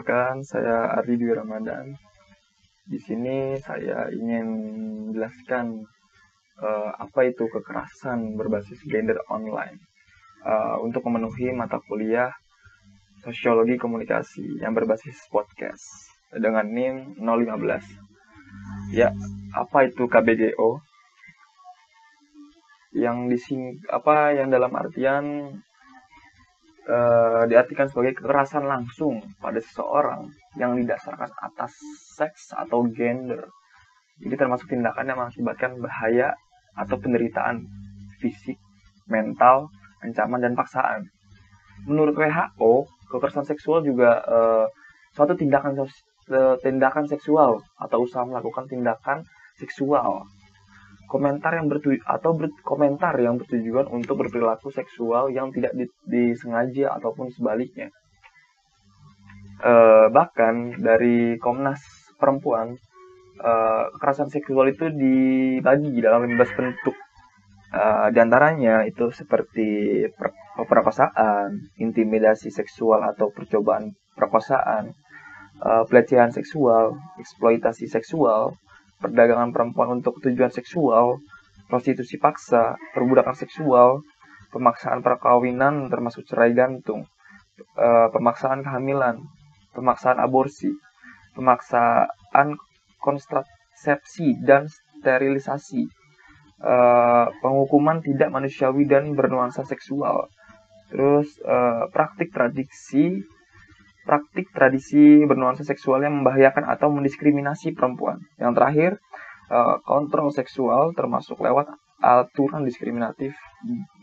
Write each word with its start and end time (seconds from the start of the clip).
Perkenalkan, 0.00 0.40
saya 0.48 0.96
Ardi 0.96 1.20
Dwi 1.20 1.36
Ramadan. 1.36 1.92
Di 2.88 2.96
sini 3.04 3.52
saya 3.60 4.08
ingin 4.08 4.48
menjelaskan 5.12 5.76
uh, 6.56 6.90
apa 6.96 7.28
itu 7.28 7.44
kekerasan 7.44 8.32
berbasis 8.32 8.80
gender 8.88 9.20
online 9.28 9.76
uh, 10.40 10.80
untuk 10.80 11.04
memenuhi 11.04 11.52
mata 11.52 11.76
kuliah 11.84 12.32
Sosiologi 13.20 13.76
Komunikasi 13.76 14.64
yang 14.64 14.72
berbasis 14.72 15.20
podcast 15.28 15.84
dengan 16.32 16.64
NIM 16.64 17.20
015. 17.20 18.96
Ya, 18.96 19.12
apa 19.52 19.84
itu 19.84 20.08
KBGO? 20.08 20.80
Yang 22.96 23.16
dising 23.36 23.84
apa 23.92 24.32
yang 24.32 24.48
dalam 24.48 24.72
artian 24.72 25.60
uh, 26.88 27.44
diartikan 27.50 27.90
sebagai 27.90 28.20
kekerasan 28.20 28.64
langsung 28.64 29.20
pada 29.42 29.58
seseorang 29.60 30.30
yang 30.56 30.78
didasarkan 30.78 31.30
atas 31.40 31.74
seks 32.16 32.54
atau 32.56 32.86
gender. 32.88 33.48
Jadi 34.20 34.34
termasuk 34.36 34.68
tindakan 34.68 35.04
yang 35.08 35.18
mengakibatkan 35.18 35.80
bahaya 35.80 36.36
atau 36.76 36.96
penderitaan 37.00 37.64
fisik, 38.20 38.60
mental, 39.08 39.72
ancaman 40.04 40.44
dan 40.44 40.52
paksaan. 40.52 41.08
Menurut 41.88 42.12
WHO, 42.12 42.84
kekerasan 43.08 43.48
seksual 43.48 43.80
juga 43.80 44.20
uh, 44.28 44.66
suatu 45.16 45.34
tindakan 45.34 45.74
tindakan 46.62 47.10
seksual 47.10 47.58
atau 47.74 48.06
usaha 48.06 48.22
melakukan 48.22 48.70
tindakan 48.70 49.26
seksual 49.58 50.22
komentar 51.10 51.58
yang 51.58 51.66
bertuju 51.66 51.98
atau 52.06 52.38
ber, 52.38 52.54
komentar 52.62 53.18
yang 53.18 53.34
bertujuan 53.34 53.90
untuk 53.90 54.22
berperilaku 54.22 54.70
seksual 54.70 55.34
yang 55.34 55.50
tidak 55.50 55.74
di, 55.74 55.90
disengaja 56.06 56.94
ataupun 56.94 57.34
sebaliknya. 57.34 57.90
E, 59.58 59.72
bahkan 60.14 60.78
dari 60.78 61.34
Komnas 61.42 61.82
Perempuan, 62.14 62.78
e, 63.42 63.52
kekerasan 63.98 64.30
seksual 64.30 64.70
itu 64.70 64.86
dibagi 64.94 65.98
dalam 65.98 66.30
15 66.30 66.54
bentuk. 66.54 66.94
E, 67.74 67.82
di 68.14 68.18
antaranya 68.22 68.86
itu 68.86 69.10
seperti 69.10 70.06
per, 70.14 70.30
perkosaan, 70.62 71.74
intimidasi 71.74 72.54
seksual 72.54 73.02
atau 73.02 73.34
percobaan 73.34 73.98
perkosaan, 74.14 74.94
e, 75.58 75.70
pelecehan 75.90 76.30
seksual, 76.30 76.94
eksploitasi 77.18 77.90
seksual, 77.90 78.54
perdagangan 79.00 79.50
perempuan 79.50 80.00
untuk 80.00 80.20
tujuan 80.20 80.52
seksual, 80.52 81.18
prostitusi 81.66 82.20
paksa, 82.20 82.76
perbudakan 82.92 83.32
seksual, 83.32 84.04
pemaksaan 84.52 85.00
perkawinan 85.00 85.88
termasuk 85.88 86.28
cerai 86.28 86.52
gantung, 86.52 87.08
e, 87.58 87.88
pemaksaan 88.12 88.60
kehamilan, 88.60 89.24
pemaksaan 89.72 90.20
aborsi, 90.20 90.74
pemaksaan 91.32 92.58
kontrasepsi 93.00 94.36
dan 94.44 94.68
sterilisasi, 94.68 95.88
e, 96.60 96.74
penghukuman 97.40 98.04
tidak 98.04 98.28
manusiawi 98.28 98.84
dan 98.84 99.16
bernuansa 99.16 99.64
seksual, 99.64 100.28
terus 100.92 101.30
e, 101.40 101.56
praktik 101.94 102.34
tradisi 102.34 103.22
praktik 104.04 104.48
tradisi 104.52 105.22
bernuansa 105.28 105.62
seksual 105.62 106.02
yang 106.04 106.22
membahayakan 106.22 106.66
atau 106.66 106.88
mendiskriminasi 106.92 107.76
perempuan. 107.76 108.20
Yang 108.40 108.52
terakhir, 108.56 108.90
eh, 109.52 109.76
kontrol 109.84 110.28
seksual 110.32 110.96
termasuk 110.96 111.40
lewat 111.40 111.68
aturan 112.00 112.64
diskriminatif 112.64 113.36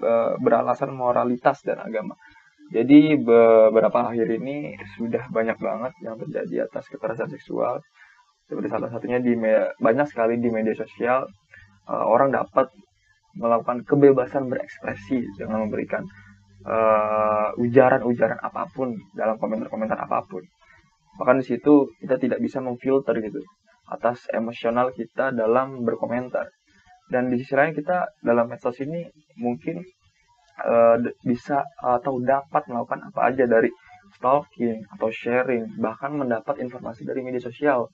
eh, 0.06 0.34
beralasan 0.38 0.94
moralitas 0.94 1.66
dan 1.66 1.82
agama. 1.82 2.14
Jadi 2.68 3.16
beberapa 3.16 4.12
akhir 4.12 4.28
ini 4.28 4.76
sudah 5.00 5.32
banyak 5.32 5.56
banget 5.58 5.94
yang 6.04 6.20
terjadi 6.20 6.68
atas 6.68 6.86
kekerasan 6.92 7.32
seksual. 7.32 7.80
Seperti 8.48 8.68
salah 8.68 8.92
satunya 8.92 9.20
di 9.24 9.34
banyak 9.80 10.08
sekali 10.08 10.40
di 10.40 10.50
media 10.54 10.76
sosial 10.78 11.26
eh, 11.90 12.06
orang 12.06 12.30
dapat 12.36 12.70
melakukan 13.38 13.86
kebebasan 13.86 14.50
berekspresi 14.50 15.26
dengan 15.38 15.66
memberikan 15.66 16.04
uh, 16.68 17.50
ujaran-ujaran 17.58 18.38
apa 18.44 18.68
pun 18.76 18.92
dalam 19.16 19.40
komentar-komentar 19.40 19.98
apa 19.98 20.28
pun. 20.28 20.44
Bahkan 21.18 21.42
di 21.42 21.46
situ 21.48 21.90
kita 22.04 22.20
tidak 22.20 22.40
bisa 22.44 22.60
memfilter 22.62 23.16
gitu 23.24 23.42
atas 23.88 24.28
emosional 24.36 24.92
kita 24.92 25.32
dalam 25.32 25.88
berkomentar. 25.88 26.52
Dan 27.08 27.32
di 27.32 27.40
sisi 27.40 27.56
lain 27.56 27.72
kita 27.72 28.20
dalam 28.20 28.52
medsos 28.52 28.76
ini 28.84 29.08
mungkin 29.40 29.80
uh, 30.60 31.00
bisa 31.24 31.64
atau 31.80 32.20
dapat 32.20 32.68
melakukan 32.68 33.08
apa 33.08 33.32
aja 33.32 33.48
dari 33.48 33.72
stalking 34.20 34.84
atau 34.92 35.08
sharing, 35.08 35.80
bahkan 35.80 36.16
mendapat 36.16 36.60
informasi 36.60 37.08
dari 37.08 37.24
media 37.24 37.40
sosial. 37.40 37.88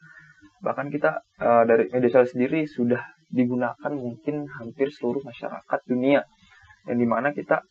Bahkan 0.65 0.89
kita 0.89 1.21
uh, 1.39 1.63
dari 1.69 1.93
media 1.93 2.09
sosial 2.09 2.29
sendiri 2.33 2.65
sudah 2.65 3.05
digunakan 3.29 3.91
mungkin 3.93 4.49
hampir 4.49 4.89
seluruh 4.89 5.21
masyarakat 5.21 5.79
dunia. 5.85 6.25
Yang 6.89 6.97
di 6.97 7.07
mana 7.07 7.29
kita 7.37 7.61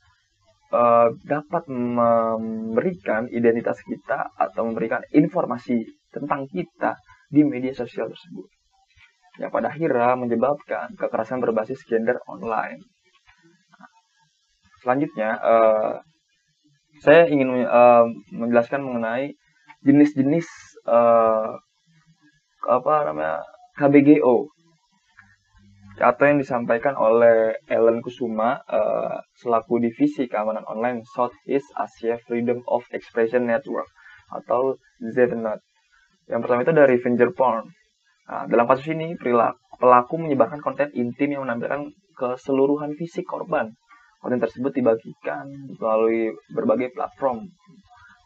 uh, 0.73 1.09
dapat 1.23 1.69
memberikan 1.69 3.29
identitas 3.29 3.79
kita 3.85 4.33
atau 4.35 4.67
memberikan 4.67 5.05
informasi 5.13 5.85
tentang 6.09 6.49
kita 6.49 6.97
di 7.29 7.45
media 7.45 7.77
sosial 7.77 8.09
tersebut. 8.09 8.49
Yang 9.41 9.51
pada 9.53 9.69
akhirnya 9.73 10.13
menyebabkan 10.17 10.93
kekerasan 10.97 11.41
berbasis 11.41 11.81
gender 11.89 12.21
online. 12.29 12.81
Selanjutnya, 14.85 15.39
uh, 15.39 15.95
saya 17.01 17.31
ingin 17.31 17.65
uh, 17.65 18.05
menjelaskan 18.35 18.83
mengenai 18.83 19.33
jenis-jenis 19.87 20.47
uh, 20.85 21.55
apa 22.63 22.95
namanya 23.11 23.43
KBGO 23.75 24.47
atau 26.03 26.25
yang 26.27 26.43
disampaikan 26.43 26.99
oleh 26.99 27.55
Ellen 27.71 28.03
Kusuma 28.03 28.59
uh, 28.67 29.23
selaku 29.39 29.79
divisi 29.79 30.27
keamanan 30.27 30.67
online 30.67 31.07
Southeast 31.07 31.71
Asia 31.79 32.19
Freedom 32.27 32.59
of 32.67 32.83
Expression 32.91 33.47
Network 33.47 33.87
atau 34.35 34.75
ZNet. 34.99 35.63
Yang 36.27 36.41
pertama 36.43 36.67
itu 36.67 36.75
dari 36.75 36.99
Avenger 36.99 37.31
Porn. 37.31 37.71
Nah, 38.27 38.51
dalam 38.51 38.67
kasus 38.67 38.91
ini 38.91 39.15
perilaku, 39.15 39.59
pelaku 39.79 40.15
menyebarkan 40.19 40.59
konten 40.59 40.91
intim 40.99 41.39
yang 41.39 41.47
menampilkan 41.47 41.95
keseluruhan 42.19 42.99
fisik 42.99 43.23
korban. 43.23 43.71
Konten 44.19 44.43
tersebut 44.43 44.75
dibagikan 44.75 45.47
melalui 45.79 46.35
berbagai 46.51 46.95
platform. 46.95 47.47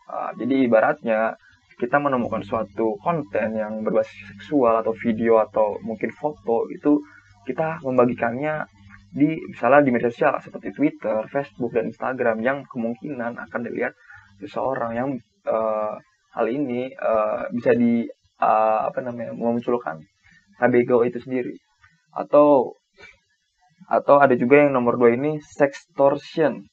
Uh, 0.09 0.33
jadi 0.41 0.65
ibaratnya 0.65 1.37
kita 1.77 2.01
menemukan 2.01 2.41
suatu 2.41 2.97
konten 3.05 3.53
yang 3.53 3.85
berbasis 3.85 4.33
seksual 4.33 4.81
atau 4.81 4.97
video 4.97 5.37
atau 5.45 5.77
mungkin 5.85 6.09
foto 6.09 6.65
itu 6.73 6.97
kita 7.47 7.81
membagikannya 7.87 8.67
di 9.17 9.39
misalnya 9.49 9.81
di 9.87 9.91
media 9.95 10.11
sosial 10.11 10.37
seperti 10.43 10.75
Twitter, 10.75 11.25
Facebook 11.31 11.73
dan 11.73 11.89
Instagram 11.89 12.43
yang 12.43 12.59
kemungkinan 12.69 13.39
akan 13.49 13.61
dilihat 13.65 13.95
seseorang 14.43 14.93
yang 14.93 15.09
uh, 15.49 15.97
hal 16.37 16.47
ini 16.51 16.93
uh, 17.01 17.49
bisa 17.55 17.73
di 17.73 18.05
uh, 18.43 18.81
apa 18.91 19.01
namanya 19.01 19.33
memunculkan 19.33 20.05
KBGO 20.61 21.07
itu 21.09 21.23
sendiri. 21.23 21.57
Atau 22.13 22.77
atau 23.87 24.19
ada 24.19 24.35
juga 24.35 24.67
yang 24.67 24.75
nomor 24.75 24.99
dua 24.99 25.15
ini 25.15 25.39
sextortion 25.41 26.67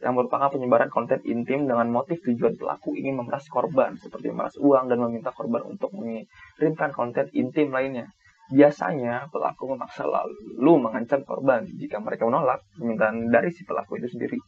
yang 0.00 0.16
merupakan 0.16 0.48
penyebaran 0.48 0.88
konten 0.88 1.20
intim 1.28 1.68
dengan 1.68 1.84
motif 1.92 2.24
tujuan 2.24 2.56
pelaku 2.56 2.96
ingin 2.96 3.20
memeras 3.20 3.44
korban 3.52 4.00
seperti 4.00 4.32
memeras 4.32 4.56
uang 4.56 4.88
dan 4.88 4.96
meminta 4.96 5.28
korban 5.28 5.60
untuk 5.68 5.92
mengirimkan 5.92 6.96
konten 6.96 7.28
intim 7.36 7.68
lainnya 7.68 8.08
Biasanya 8.50 9.30
pelaku 9.30 9.78
memaksa 9.78 10.02
lalu 10.02 10.74
mengancam 10.82 11.22
korban 11.22 11.62
jika 11.78 12.02
mereka 12.02 12.26
menolak 12.26 12.66
permintaan 12.74 13.30
dari 13.30 13.54
si 13.54 13.62
pelaku 13.62 14.02
itu 14.02 14.10
sendiri. 14.10 14.38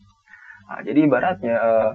Nah, 0.66 0.80
jadi 0.82 1.06
ibaratnya 1.06 1.56
uh, 1.58 1.92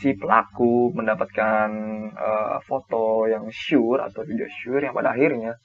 si 0.00 0.16
pelaku 0.16 0.94
mendapatkan 0.96 1.68
uh, 2.14 2.58
foto 2.64 3.26
yang 3.28 3.46
sure 3.50 4.00
atau 4.00 4.24
video 4.24 4.46
sure 4.48 4.80
yang 4.80 4.94
pada 4.96 5.12
akhirnya 5.12 5.58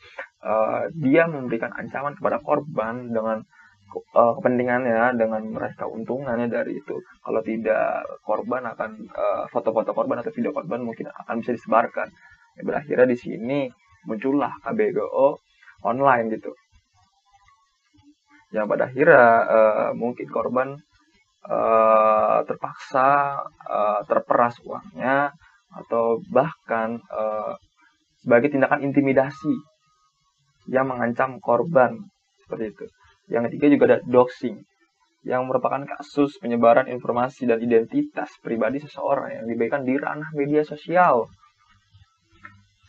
uh, 0.44 0.90
dia 0.92 1.30
memberikan 1.30 1.72
ancaman 1.72 2.18
kepada 2.18 2.44
korban 2.44 3.14
dengan 3.14 3.40
uh, 4.18 4.34
kepentingannya 4.36 5.16
dengan 5.16 5.42
meraih 5.48 5.78
keuntungannya 5.78 6.52
dari 6.52 6.76
itu. 6.76 7.00
Kalau 7.24 7.42
tidak 7.46 8.06
korban 8.26 8.68
akan 8.68 8.92
foto-foto 9.54 9.94
uh, 9.94 9.96
korban 9.96 10.20
atau 10.20 10.34
video 10.36 10.52
korban 10.52 10.82
mungkin 10.84 11.08
akan 11.10 11.40
bisa 11.40 11.56
disebarkan. 11.56 12.12
Ya, 12.60 12.62
berakhirnya 12.68 13.08
di 13.10 13.18
sini 13.18 13.60
muncullah 14.06 14.52
KBGO 14.62 15.45
online 15.86 16.34
gitu 16.34 16.52
yang 18.56 18.72
pada 18.72 18.88
akhirnya 18.88 19.28
uh, 19.44 19.90
mungkin 20.00 20.32
korban 20.32 20.80
uh, 21.44 22.40
terpaksa 22.48 23.42
uh, 23.68 24.02
terperas 24.08 24.56
uangnya 24.64 25.36
atau 25.76 26.24
bahkan 26.32 27.04
uh, 27.12 27.60
sebagai 28.24 28.56
tindakan 28.56 28.88
intimidasi 28.88 29.52
yang 30.72 30.88
mengancam 30.90 31.38
korban 31.44 32.00
seperti 32.42 32.74
itu. 32.74 32.86
Yang 33.30 33.44
ketiga 33.52 33.68
juga 33.70 33.84
ada 33.92 34.00
doxing 34.08 34.58
yang 35.26 35.50
merupakan 35.50 35.82
kasus 35.90 36.38
penyebaran 36.38 36.86
informasi 36.86 37.50
dan 37.50 37.58
identitas 37.58 38.30
pribadi 38.40 38.78
seseorang 38.78 39.42
yang 39.42 39.46
diberikan 39.50 39.82
di 39.82 39.98
ranah 39.98 40.30
media 40.38 40.62
sosial 40.62 41.26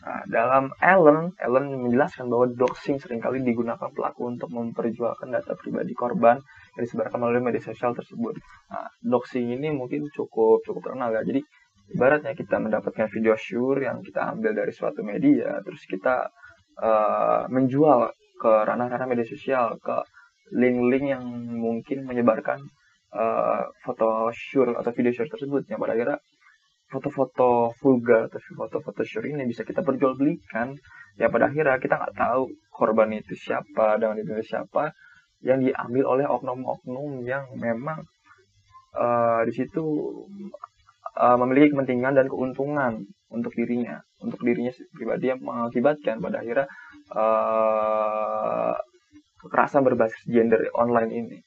Nah, 0.07 0.23
dalam 0.31 0.71
Allen, 0.79 1.35
Allen 1.35 1.67
menjelaskan 1.83 2.31
bahwa 2.31 2.47
doxing 2.47 2.95
sering 2.95 3.19
kali 3.19 3.43
digunakan 3.43 3.91
pelaku 3.91 4.31
untuk 4.31 4.47
memperjualkan 4.55 5.35
data 5.35 5.51
pribadi 5.59 5.91
korban 5.91 6.39
yang 6.79 6.83
disebarkan 6.87 7.19
melalui 7.19 7.43
media 7.43 7.59
sosial 7.59 7.91
tersebut. 7.91 8.39
Nah, 8.71 8.87
doxing 9.03 9.51
ini 9.51 9.67
mungkin 9.75 10.07
cukup 10.15 10.63
cukup 10.63 10.79
terkenal 10.79 11.11
ya. 11.11 11.27
Jadi 11.27 11.43
ibaratnya 11.91 12.31
kita 12.39 12.55
mendapatkan 12.55 13.11
video 13.11 13.35
sure 13.35 13.83
yang 13.83 13.99
kita 13.99 14.31
ambil 14.31 14.55
dari 14.55 14.71
suatu 14.71 15.03
media, 15.03 15.59
terus 15.67 15.83
kita 15.83 16.31
uh, 16.79 17.43
menjual 17.51 18.07
ke 18.39 18.51
ranah-ranah 18.63 19.11
media 19.11 19.27
sosial, 19.27 19.75
ke 19.83 20.07
link-link 20.55 21.19
yang 21.19 21.23
mungkin 21.59 22.07
menyebarkan 22.07 22.63
uh, 23.11 23.67
foto 23.83 24.31
sure 24.31 24.71
atau 24.71 24.91
video 24.95 25.11
sure 25.11 25.27
tersebut 25.27 25.67
yang 25.67 25.83
pada 25.83 25.99
akhirnya 25.99 26.17
foto-foto 26.87 27.75
vulgar 27.83 28.31
atau 28.31 28.39
foto-foto 28.55 29.03
syur 29.03 29.27
ini 29.27 29.43
bisa 29.43 29.67
kita 29.67 29.83
perjualbelikan 29.83 30.71
ya 31.19 31.27
pada 31.27 31.51
akhirnya 31.51 31.81
kita 31.83 31.99
nggak 31.99 32.15
tahu 32.15 32.47
korban 32.71 33.11
itu 33.11 33.35
siapa 33.35 33.99
dengan 33.99 34.15
itu 34.21 34.31
siapa 34.39 34.95
yang 35.43 35.61
diambil 35.61 36.17
oleh 36.17 36.25
oknum-oknum 36.25 37.27
yang 37.27 37.45
memang 37.59 38.01
uh, 38.95 39.41
di 39.43 39.53
situ 39.53 39.83
uh, 41.17 41.37
memiliki 41.37 41.75
kepentingan 41.75 42.15
dan 42.15 42.25
keuntungan 42.31 43.03
untuk 43.27 43.51
dirinya 43.53 43.99
untuk 44.23 44.39
dirinya 44.41 44.71
pribadi 44.95 45.35
yang 45.35 45.43
mengakibatkan 45.43 46.23
pada 46.23 46.39
akhirnya 46.39 46.65
uh, 47.11 48.73
kekerasan 49.43 49.85
berbasis 49.85 50.23
gender 50.25 50.65
online 50.73 51.11
ini. 51.13 51.37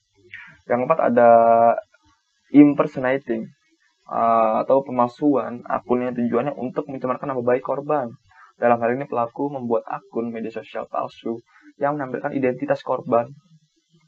Yang 0.68 0.86
keempat 0.86 1.00
ada 1.10 1.30
impersonating 2.54 3.50
uh, 4.10 4.66
atau 4.66 4.82
pemalsuan 4.82 5.62
akun 5.70 6.02
yang 6.02 6.14
tujuannya 6.18 6.58
untuk 6.58 6.90
mencemarkan 6.90 7.30
nama 7.30 7.42
baik 7.42 7.62
korban. 7.62 8.10
Dalam 8.60 8.76
hal 8.82 8.98
ini 8.98 9.08
pelaku 9.08 9.48
membuat 9.48 9.86
akun 9.88 10.28
media 10.28 10.52
sosial 10.52 10.84
palsu 10.90 11.40
yang 11.80 11.96
menampilkan 11.96 12.34
identitas 12.36 12.84
korban 12.84 13.30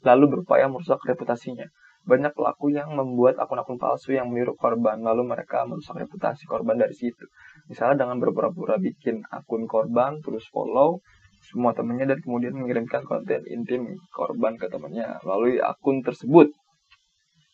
lalu 0.03 0.37
berupaya 0.37 0.67
merusak 0.67 0.99
reputasinya. 1.07 1.65
Banyak 2.03 2.35
pelaku 2.35 2.75
yang 2.75 2.91
membuat 2.91 3.39
akun-akun 3.39 3.79
palsu 3.79 4.11
yang 4.11 4.27
meniru 4.27 4.59
korban, 4.59 4.99
lalu 4.99 5.23
mereka 5.23 5.63
merusak 5.63 5.95
reputasi 5.95 6.43
korban 6.51 6.75
dari 6.75 6.91
situ. 6.91 7.23
Misalnya 7.71 8.03
dengan 8.03 8.19
berpura-pura 8.19 8.75
bikin 8.75 9.23
akun 9.31 9.63
korban, 9.71 10.19
terus 10.19 10.43
follow 10.51 10.99
semua 11.43 11.71
temannya 11.71 12.07
dan 12.07 12.19
kemudian 12.23 12.55
mengirimkan 12.55 13.03
konten 13.03 13.43
intim 13.51 13.95
korban 14.11 14.55
ke 14.59 14.67
temannya 14.67 15.19
melalui 15.23 15.63
akun 15.63 16.03
tersebut. 16.03 16.51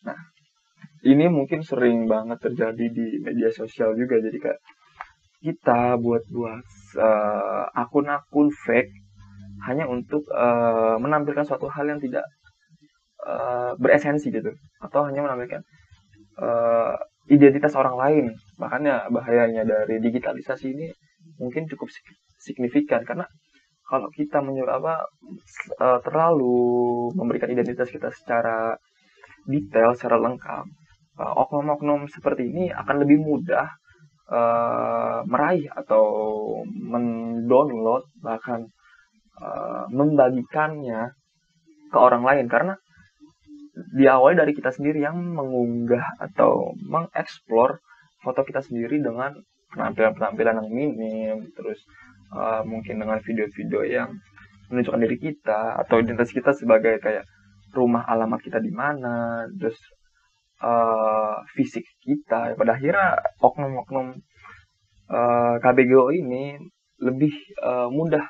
Nah, 0.02 0.18
ini 1.00 1.32
mungkin 1.32 1.64
sering 1.64 2.04
banget 2.04 2.38
terjadi 2.44 2.86
di 2.92 3.06
media 3.24 3.48
sosial 3.48 3.96
juga 3.96 4.20
jadi 4.20 4.36
kayak 4.36 4.60
kita 5.40 5.96
buat 5.96 6.28
buat 6.28 6.66
uh, 7.00 7.64
akun-akun 7.72 8.52
fake 8.52 8.92
hanya 9.64 9.88
untuk 9.88 10.28
uh, 10.28 11.00
menampilkan 11.00 11.48
suatu 11.48 11.72
hal 11.72 11.88
yang 11.88 12.00
tidak 12.00 12.24
uh, 13.24 13.72
beresensi 13.80 14.28
gitu 14.28 14.52
atau 14.84 15.08
hanya 15.08 15.24
menampilkan 15.24 15.64
uh, 16.36 16.96
identitas 17.32 17.72
orang 17.76 17.96
lain. 17.96 18.24
Makanya 18.60 19.08
bahayanya 19.08 19.64
dari 19.64 19.96
digitalisasi 20.00 20.76
ini 20.76 20.92
mungkin 21.40 21.64
cukup 21.72 21.88
signifikan 22.36 23.04
karena 23.08 23.24
kalau 23.88 24.12
kita 24.12 24.44
menyuruh 24.44 24.76
apa 24.80 25.02
terlalu 26.04 27.10
memberikan 27.16 27.50
identitas 27.50 27.90
kita 27.90 28.12
secara 28.12 28.76
detail 29.48 29.96
secara 29.96 30.20
lengkap 30.20 30.64
oknum-oknum 31.20 32.08
seperti 32.08 32.48
ini 32.48 32.72
akan 32.72 32.96
lebih 33.04 33.20
mudah 33.20 33.68
uh, 34.30 35.20
meraih 35.28 35.68
atau 35.68 36.04
mendownload 36.64 38.08
bahkan 38.24 38.64
uh, 39.40 39.84
membagikannya 39.92 41.12
ke 41.90 41.98
orang 41.98 42.24
lain. 42.24 42.46
Karena 42.48 42.74
diawali 43.74 44.34
dari 44.36 44.52
kita 44.52 44.70
sendiri 44.74 45.02
yang 45.04 45.16
mengunggah 45.16 46.18
atau 46.20 46.74
mengeksplor 46.84 47.80
foto 48.20 48.40
kita 48.44 48.60
sendiri 48.60 49.00
dengan 49.00 49.32
penampilan-penampilan 49.72 50.60
yang 50.60 50.70
minim 50.70 51.36
terus 51.54 51.78
uh, 52.34 52.60
mungkin 52.66 53.00
dengan 53.00 53.22
video-video 53.22 53.80
yang 53.86 54.10
menunjukkan 54.68 55.02
diri 55.02 55.18
kita 55.18 55.78
atau 55.86 55.98
identitas 55.98 56.30
kita 56.30 56.54
sebagai 56.54 56.98
kayak 57.02 57.26
rumah 57.74 58.02
alamat 58.06 58.42
kita 58.42 58.58
di 58.58 58.70
mana 58.74 59.46
terus 59.58 59.78
uh, 60.60 61.36
fisik 61.56 61.84
kita. 62.04 62.54
Pada 62.54 62.76
akhirnya 62.76 63.18
oknum-oknum 63.40 64.06
uh, 64.12 64.16
eh, 65.10 65.54
KBGO 65.60 66.12
ini 66.14 66.60
lebih 67.00 67.32
uh, 67.64 67.88
mudah 67.88 68.28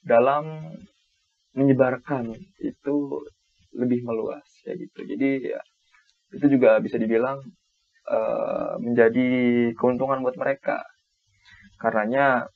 dalam 0.00 0.72
menyebarkan 1.52 2.32
itu 2.64 2.96
lebih 3.76 4.00
meluas 4.02 4.44
ya 4.64 4.74
gitu. 4.74 5.04
Jadi 5.04 5.52
ya, 5.52 5.60
itu 6.32 6.46
juga 6.48 6.80
bisa 6.80 6.96
dibilang 6.96 7.38
uh, 8.08 8.74
menjadi 8.80 9.28
keuntungan 9.76 10.24
buat 10.24 10.36
mereka. 10.40 10.80
Karenanya 11.78 12.48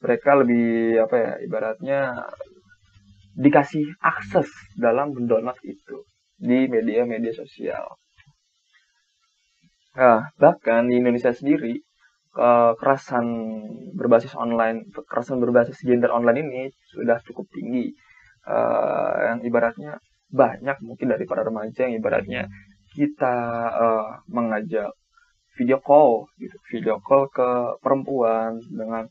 mereka 0.00 0.30
lebih 0.38 1.00
apa 1.04 1.16
ya 1.16 1.32
ibaratnya 1.42 2.00
dikasih 3.34 3.98
akses 3.98 4.46
dalam 4.78 5.10
mendownload 5.10 5.58
itu 5.66 6.06
di 6.38 6.70
media-media 6.70 7.34
sosial 7.34 7.98
Nah, 9.94 10.26
bahkan 10.42 10.90
di 10.90 10.98
Indonesia 10.98 11.30
sendiri, 11.30 11.78
kekerasan 12.34 13.26
berbasis 13.94 14.34
online, 14.34 14.90
kekerasan 14.90 15.38
berbasis 15.38 15.78
gender 15.86 16.10
online 16.10 16.38
ini 16.42 16.62
sudah 16.90 17.22
cukup 17.22 17.46
tinggi. 17.54 17.94
Uh, 18.44 19.16
yang 19.24 19.40
ibaratnya 19.40 19.96
banyak 20.28 20.76
mungkin 20.84 21.16
dari 21.16 21.24
para 21.24 21.40
remaja 21.48 21.88
yang 21.88 21.96
ibaratnya 21.96 22.44
kita 22.92 23.36
uh, 23.72 24.20
mengajak 24.28 24.92
video 25.56 25.80
call 25.80 26.28
gitu 26.36 26.52
video 26.68 27.00
call 27.00 27.30
ke 27.32 27.80
perempuan 27.80 28.60
dengan 28.68 29.08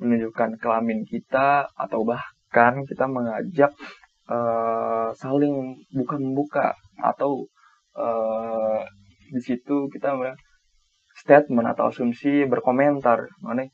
menunjukkan 0.00 0.56
kelamin 0.62 1.04
kita 1.04 1.68
atau 1.76 2.08
bahkan 2.08 2.88
kita 2.88 3.04
mengajak 3.04 3.76
uh, 4.32 5.12
saling 5.12 5.76
buka 5.92 6.16
membuka 6.16 6.66
atau 7.04 7.44
uh, 7.98 8.80
di 9.34 9.42
situ 9.42 9.90
kita 9.90 10.14
statement 11.14 11.66
atau 11.74 11.90
asumsi 11.90 12.46
berkomentar 12.46 13.26
mengenai 13.42 13.70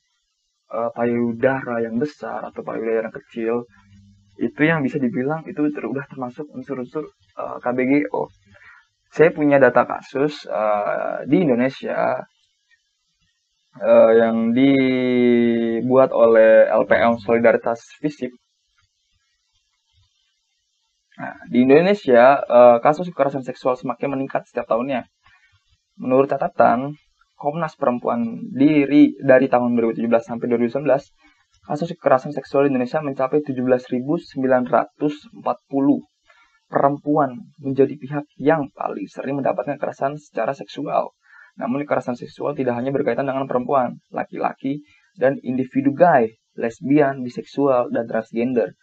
uh, 0.71 0.91
payudara 0.95 1.83
yang 1.83 1.97
besar 1.97 2.45
atau 2.47 2.61
payudara 2.63 3.09
yang 3.09 3.17
kecil 3.17 3.55
itu 4.41 4.61
yang 4.65 4.81
bisa 4.81 4.97
dibilang 4.97 5.45
itu 5.45 5.69
sudah 5.69 6.07
termasuk 6.09 6.49
unsur-unsur 6.57 7.05
uh, 7.37 7.45
eh, 7.45 7.57
KBGO. 7.61 8.33
Saya 9.13 9.37
punya 9.37 9.61
data 9.61 9.85
kasus 9.85 10.49
uh, 10.49 11.29
di 11.29 11.45
Indonesia 11.45 12.25
uh, 13.85 14.13
yang 14.17 14.57
dibuat 14.57 16.09
oleh 16.17 16.73
LPM 16.73 17.21
Solidaritas 17.21 17.85
Fisip. 18.01 18.33
Nah, 21.21 21.37
di 21.53 21.69
Indonesia, 21.69 22.41
kasus 22.81 23.13
kekerasan 23.13 23.45
seksual 23.45 23.77
semakin 23.77 24.17
meningkat 24.17 24.49
setiap 24.49 24.65
tahunnya. 24.65 25.05
Menurut 26.01 26.33
catatan 26.33 26.97
Komnas 27.37 27.77
Perempuan 27.77 28.49
diri 28.53 29.17
dari 29.21 29.49
tahun 29.49 29.77
2017 29.77 30.01
sampai 30.25 30.47
2019, 30.49 30.85
kasus 31.69 31.89
kekerasan 31.97 32.33
seksual 32.33 32.69
di 32.69 32.73
Indonesia 32.73 33.05
mencapai 33.05 33.45
17.940 33.45 34.41
perempuan 36.71 37.31
menjadi 37.59 37.95
pihak 37.99 38.25
yang 38.39 38.71
paling 38.73 39.11
sering 39.11 39.41
mendapatkan 39.41 39.77
kekerasan 39.77 40.17
secara 40.17 40.57
seksual. 40.57 41.13
Namun 41.59 41.83
kekerasan 41.85 42.15
seksual 42.15 42.55
tidak 42.55 42.79
hanya 42.79 42.95
berkaitan 42.95 43.27
dengan 43.27 43.45
perempuan, 43.51 43.99
laki-laki, 44.15 44.87
dan 45.19 45.37
individu 45.43 45.93
gay, 45.93 46.39
lesbian, 46.55 47.27
biseksual, 47.27 47.91
dan 47.91 48.07
transgender. 48.07 48.79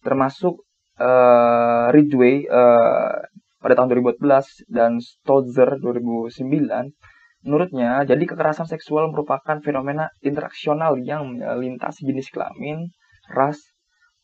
Termasuk 0.00 0.64
uh, 0.96 1.92
Ridgway 1.92 2.48
uh, 2.48 3.20
pada 3.58 3.74
tahun 3.74 3.90
2014 3.98 4.70
dan 4.70 5.02
Stotzer 5.02 5.82
2009, 5.82 6.94
menurutnya 7.42 8.06
jadi 8.06 8.22
kekerasan 8.22 8.70
seksual 8.70 9.10
merupakan 9.10 9.58
fenomena 9.62 10.10
interaksional 10.22 10.98
yang 11.02 11.38
melintasi 11.38 12.06
jenis 12.06 12.30
kelamin, 12.30 12.90
ras, 13.30 13.58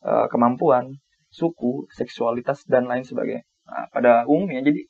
eh, 0.07 0.27
kemampuan, 0.31 0.99
suku, 1.35 1.91
seksualitas 1.91 2.63
dan 2.71 2.87
lain 2.87 3.03
sebagainya. 3.03 3.43
Nah, 3.67 3.87
pada 3.91 4.13
umumnya 4.31 4.63
jadi 4.63 4.87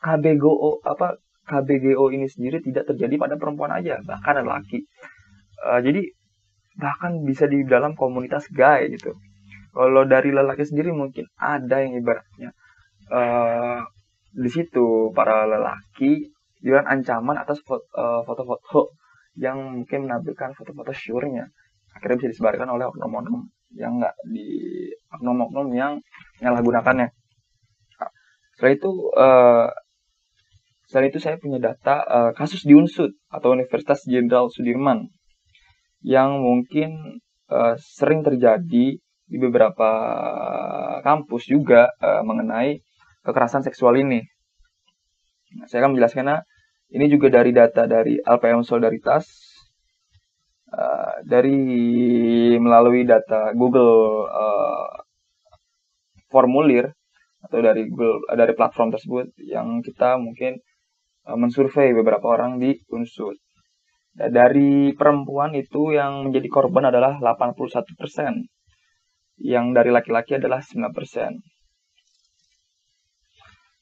KBGO 0.00 0.80
apa 0.84 1.20
KBGO 1.46 2.10
ini 2.16 2.26
sendiri 2.26 2.64
tidak 2.64 2.88
terjadi 2.90 3.14
pada 3.20 3.34
perempuan 3.36 3.70
aja, 3.70 4.00
bahkan 4.02 4.40
laki. 4.42 4.82
Uh, 5.56 5.80
jadi 5.80 6.04
bahkan 6.76 7.24
bisa 7.24 7.48
di 7.48 7.64
dalam 7.64 7.96
komunitas 7.96 8.44
gay 8.52 8.92
gitu. 8.92 9.14
Kalau 9.72 10.04
dari 10.04 10.34
lelaki 10.34 10.64
sendiri 10.68 10.92
mungkin 10.92 11.24
ada 11.38 11.80
yang 11.80 11.96
ibaratnya 11.96 12.52
uh, 13.10 13.80
di 14.36 14.50
situ 14.52 15.10
para 15.16 15.48
lelaki 15.48 16.28
dengan 16.60 16.84
ancaman 16.88 17.36
atas 17.38 17.62
eh, 17.62 18.20
foto-foto 18.26 18.96
yang 19.36 19.80
mungkin 19.80 20.08
menampilkan 20.08 20.56
foto-foto 20.56 20.92
syurnya 20.92 21.46
akhirnya 21.96 22.16
bisa 22.20 22.30
disebarkan 22.36 22.68
oleh 22.68 22.84
oknum-oknum 22.90 23.48
yang 23.76 23.96
nggak 23.96 24.16
di 24.28 24.48
oknum-oknum 25.08 25.72
yang 25.72 25.96
menyalahgunakannya. 26.40 27.08
Setelah 28.56 28.72
itu 28.72 28.90
uh, 29.16 29.68
setelah 30.84 31.06
itu 31.08 31.18
saya 31.20 31.36
punya 31.40 31.58
data 31.60 32.04
uh, 32.04 32.30
kasus 32.36 32.64
di 32.64 32.76
Unsud 32.76 33.16
atau 33.32 33.56
Universitas 33.56 34.04
Jenderal 34.04 34.52
Sudirman 34.52 35.08
yang 36.04 36.40
mungkin 36.40 37.20
uh, 37.48 37.74
sering 37.80 38.22
terjadi 38.22 39.00
di 39.00 39.36
beberapa 39.42 39.90
kampus 41.02 41.50
juga 41.50 41.90
uh, 41.98 42.22
mengenai 42.22 42.85
kekerasan 43.26 43.66
seksual 43.66 43.98
ini. 43.98 44.22
Nah, 45.58 45.66
saya 45.66 45.82
akan 45.82 45.98
menjelaskannya. 45.98 46.46
Ini 46.86 47.10
juga 47.10 47.42
dari 47.42 47.50
data 47.50 47.82
dari 47.90 48.14
LPM 48.22 48.62
Solidaritas, 48.62 49.26
uh, 50.70 51.18
dari 51.26 51.58
melalui 52.62 53.02
data 53.02 53.50
Google 53.58 54.30
uh, 54.30 55.02
formulir 56.30 56.94
atau 57.42 57.58
dari 57.58 57.90
Google 57.90 58.22
dari 58.38 58.54
platform 58.54 58.94
tersebut 58.94 59.34
yang 59.42 59.82
kita 59.82 60.14
mungkin 60.14 60.62
uh, 61.26 61.34
mensurvei 61.34 61.90
beberapa 61.90 62.30
orang 62.30 62.62
di 62.62 62.78
Unsur. 62.94 63.34
Nah, 64.16 64.30
dari 64.32 64.94
perempuan 64.96 65.52
itu 65.58 65.92
yang 65.92 66.30
menjadi 66.30 66.48
korban 66.48 66.88
adalah 66.88 67.18
81%. 67.20 68.46
Yang 69.36 69.66
dari 69.76 69.90
laki-laki 69.92 70.40
adalah 70.40 70.64
9%. 70.64 71.55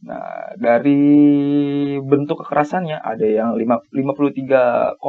Nah, 0.04 0.52
dari 0.60 1.00
bentuk 2.04 2.44
kekerasannya 2.44 3.00
ada 3.00 3.24
yang 3.24 3.56
53,8 3.56 5.00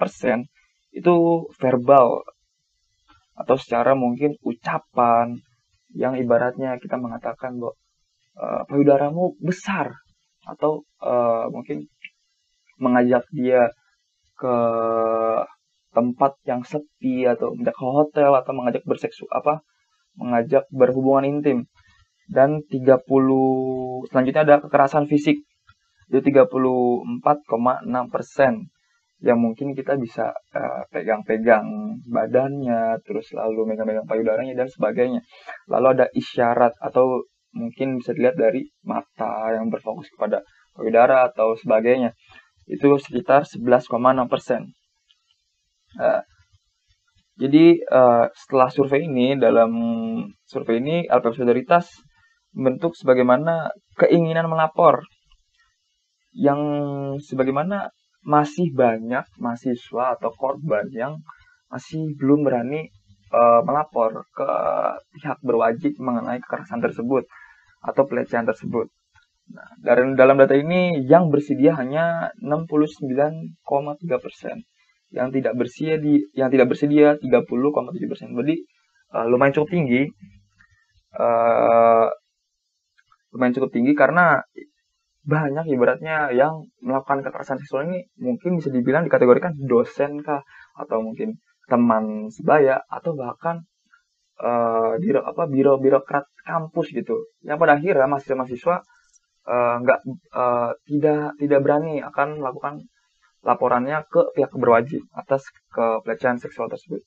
persen 0.00 0.50
itu 0.90 1.46
verbal 1.62 2.26
atau 3.38 3.56
secara 3.56 3.94
mungkin 3.94 4.34
ucapan 4.42 5.38
yang 5.94 6.18
ibaratnya 6.18 6.76
kita 6.82 6.98
mengatakan 6.98 7.56
bahwa 7.60 7.74
uh, 8.36 8.62
payudaramu 8.68 9.38
besar 9.40 9.94
atau 10.42 10.82
uh, 11.00 11.46
mungkin 11.54 11.86
mengajak 12.82 13.24
dia 13.30 13.70
ke 14.34 14.56
tempat 15.94 16.34
yang 16.48 16.66
sepi 16.66 17.28
atau 17.30 17.54
ke 17.54 17.84
hotel 17.86 18.34
atau 18.34 18.52
mengajak 18.56 18.82
berseksu 18.82 19.28
apa 19.30 19.62
mengajak 20.18 20.66
berhubungan 20.72 21.38
intim 21.38 21.58
dan 22.30 22.62
30 22.66 23.02
selanjutnya 24.10 24.42
ada 24.46 24.56
kekerasan 24.62 25.10
fisik. 25.10 25.42
Itu 26.12 26.20
34,6 26.20 27.24
persen 28.12 28.68
yang 29.22 29.38
mungkin 29.38 29.72
kita 29.78 29.94
bisa 29.96 30.34
uh, 30.34 30.82
pegang-pegang 30.90 31.64
badannya 32.10 32.98
terus 33.06 33.30
lalu 33.30 33.70
megang-megang 33.70 34.04
payudaranya 34.04 34.58
dan 34.58 34.68
sebagainya. 34.68 35.22
Lalu 35.70 35.86
ada 35.98 36.06
isyarat 36.10 36.74
atau 36.82 37.22
mungkin 37.54 38.02
bisa 38.02 38.12
dilihat 38.18 38.34
dari 38.34 38.66
mata 38.82 39.54
yang 39.54 39.70
berfokus 39.70 40.10
kepada 40.10 40.42
payudara 40.74 41.30
atau 41.30 41.54
sebagainya. 41.54 42.18
Itu 42.66 42.98
sekitar 42.98 43.46
11,6 43.46 43.88
persen. 44.26 44.74
Uh, 45.96 46.22
jadi 47.38 47.78
uh, 47.88 48.26
setelah 48.34 48.68
survei 48.68 49.06
ini 49.06 49.38
dalam 49.38 49.72
survei 50.44 50.82
ini 50.82 51.06
LPF 51.08 51.40
Solidaritas 51.40 51.88
bentuk 52.52 52.92
sebagaimana 52.96 53.72
keinginan 53.96 54.48
melapor 54.48 55.04
yang 56.32 56.60
sebagaimana 57.20 57.92
masih 58.22 58.70
banyak 58.72 59.26
mahasiswa 59.36 60.16
atau 60.16 60.30
korban 60.32 60.86
yang 60.94 61.18
masih 61.68 62.14
belum 62.16 62.46
berani 62.46 62.88
uh, 63.32 63.60
melapor 63.64 64.28
ke 64.30 64.48
pihak 65.16 65.40
berwajib 65.42 65.96
mengenai 65.98 66.38
kekerasan 66.38 66.80
tersebut 66.84 67.26
atau 67.82 68.02
pelecehan 68.06 68.46
tersebut. 68.46 68.86
Nah, 69.52 69.68
dari 69.82 70.14
dalam 70.14 70.38
data 70.38 70.54
ini 70.54 71.02
yang 71.02 71.28
bersedia 71.28 71.74
hanya 71.74 72.30
69,3 72.38 73.58
persen, 74.22 74.62
yang 75.10 75.34
tidak 75.34 75.58
bersedia 75.58 75.98
di 75.98 76.22
yang 76.38 76.48
tidak 76.48 76.70
bersedia 76.70 77.18
30,7 77.18 78.12
persen. 78.12 78.28
Jadi 78.38 78.54
uh, 79.18 79.26
lumayan 79.26 79.52
cukup 79.56 79.70
tinggi. 79.72 80.06
Uh, 81.12 82.08
lumayan 83.32 83.56
cukup 83.56 83.70
tinggi 83.72 83.92
karena 83.96 84.44
banyak 85.22 85.70
ibaratnya 85.70 86.34
yang 86.34 86.66
melakukan 86.82 87.22
kekerasan 87.22 87.62
seksual 87.62 87.86
ini 87.86 88.10
mungkin 88.18 88.58
bisa 88.58 88.74
dibilang 88.74 89.06
dikategorikan 89.06 89.54
dosen 89.54 90.18
kah 90.20 90.42
atau 90.74 90.98
mungkin 90.98 91.38
teman 91.70 92.26
sebaya 92.28 92.82
atau 92.90 93.14
bahkan 93.14 93.62
uh, 94.42 94.98
biro 94.98 95.22
apa 95.22 95.46
biro 95.46 95.78
birokrat 95.78 96.26
kampus 96.42 96.90
gitu 96.90 97.30
yang 97.46 97.62
pada 97.62 97.78
akhirnya 97.78 98.10
mahasiswa-mahasiswa 98.10 98.82
uh, 99.46 99.74
nggak 99.78 100.00
uh, 100.34 100.74
tidak 100.90 101.38
tidak 101.38 101.60
berani 101.62 102.02
akan 102.02 102.42
melakukan 102.42 102.82
laporannya 103.46 104.06
ke 104.06 104.34
pihak 104.34 104.54
berwajib 104.54 105.02
atas 105.14 105.42
kepelecehan 105.74 106.38
seksual 106.38 106.70
tersebut. 106.70 107.02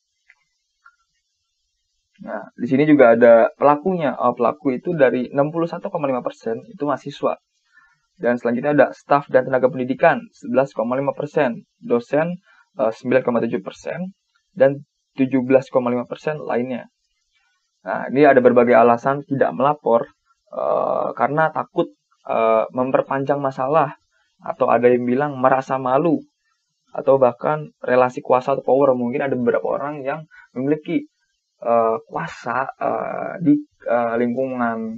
Nah, 2.23 2.47
di 2.55 2.67
sini 2.69 2.87
juga 2.87 3.17
ada 3.17 3.51
pelakunya. 3.59 4.15
Oh, 4.15 4.31
pelaku 4.31 4.79
itu 4.79 4.95
dari 4.95 5.27
61,5% 5.33 6.63
itu 6.71 6.83
mahasiswa. 6.87 7.35
Dan 8.15 8.39
selanjutnya 8.39 8.71
ada 8.71 8.87
staf 8.95 9.27
dan 9.27 9.43
tenaga 9.43 9.67
pendidikan 9.67 10.23
11,5%, 10.31 11.67
dosen 11.83 12.39
9,7%, 12.79 13.51
eh, 13.91 13.99
dan 14.55 14.79
17,5% 15.19 16.39
lainnya. 16.39 16.87
Nah, 17.83 18.07
ini 18.07 18.23
ada 18.23 18.39
berbagai 18.39 18.73
alasan 18.73 19.27
tidak 19.27 19.51
melapor 19.51 20.09
uh, 20.55 21.13
karena 21.13 21.53
takut 21.53 21.93
uh, 22.25 22.65
memperpanjang 22.73 23.37
masalah 23.37 23.99
atau 24.41 24.71
ada 24.71 24.89
yang 24.89 25.05
bilang 25.05 25.37
merasa 25.37 25.77
malu 25.77 26.19
atau 26.95 27.19
bahkan 27.19 27.75
relasi 27.83 28.23
kuasa 28.23 28.55
atau 28.55 28.63
power 28.63 28.95
mungkin 28.95 29.27
ada 29.27 29.35
beberapa 29.35 29.67
orang 29.67 30.01
yang 30.01 30.25
memiliki 30.55 31.11
uh, 31.61 31.95
kuasa 32.09 32.67
uh, 32.79 33.33
di 33.39 33.55
uh, 33.87 34.15
lingkungan 34.19 34.97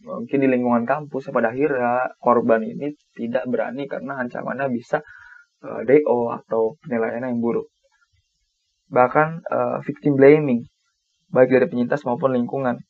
mungkin 0.00 0.38
di 0.40 0.48
lingkungan 0.48 0.88
kampus 0.88 1.28
pada 1.28 1.52
akhirnya 1.52 2.16
korban 2.16 2.64
ini 2.64 2.96
tidak 3.12 3.44
berani 3.50 3.84
karena 3.84 4.16
ancamannya 4.24 4.72
bisa 4.72 5.04
uh, 5.64 5.80
DO 5.84 6.32
atau 6.40 6.80
penilaian 6.80 7.28
yang 7.28 7.40
buruk 7.40 7.68
bahkan 8.88 9.44
uh, 9.52 9.78
victim 9.84 10.16
blaming 10.16 10.64
baik 11.30 11.52
dari 11.52 11.66
penyintas 11.68 12.02
maupun 12.08 12.32
lingkungan 12.32 12.80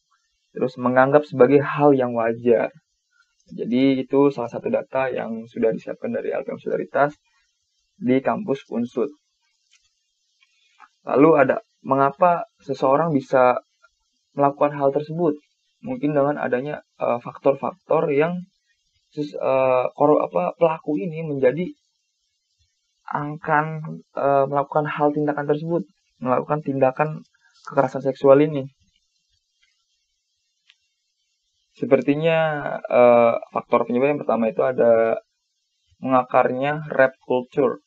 terus 0.55 0.79
menganggap 0.79 1.27
sebagai 1.27 1.61
hal 1.63 1.93
yang 1.93 2.15
wajar 2.15 2.71
jadi 3.51 4.07
itu 4.07 4.31
salah 4.31 4.51
satu 4.51 4.71
data 4.71 5.11
yang 5.11 5.43
sudah 5.51 5.75
disiapkan 5.75 6.15
dari 6.15 6.31
LPM 6.31 6.59
Solidaritas 6.63 7.19
di 7.99 8.23
kampus 8.23 8.63
Unsud. 8.71 9.11
Lalu 11.03 11.31
ada 11.35 11.57
mengapa 11.81 12.49
seseorang 12.65 13.13
bisa 13.13 13.61
melakukan 14.37 14.77
hal 14.77 14.93
tersebut? 14.93 15.37
Mungkin 15.81 16.13
dengan 16.13 16.37
adanya 16.37 16.85
eh, 17.01 17.19
faktor-faktor 17.25 18.13
uh, 18.13 18.13
yang 18.13 18.33
uh, 19.41 19.85
apa 19.97 20.43
pelaku 20.61 21.01
ini 21.01 21.25
menjadi 21.25 21.67
akan 23.11 23.67
uh, 24.15 24.45
melakukan 24.47 24.87
hal 24.87 25.11
tindakan 25.11 25.51
tersebut 25.51 25.83
melakukan 26.23 26.63
tindakan 26.63 27.09
kekerasan 27.67 28.05
seksual 28.05 28.39
ini. 28.39 28.71
Sepertinya 31.75 32.39
uh, 32.87 33.41
faktor 33.57 33.89
penyebab 33.89 34.15
yang 34.15 34.21
pertama 34.21 34.53
itu 34.53 34.61
ada 34.61 35.17
mengakarnya 35.99 36.87
rap 36.93 37.17
culture 37.25 37.81